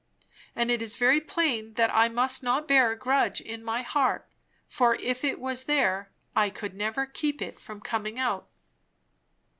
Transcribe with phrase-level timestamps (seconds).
[0.55, 4.27] And it is very plain that I must not bear a grudge in my heart;
[4.67, 8.49] for if it was there, I could never keep it from coming out.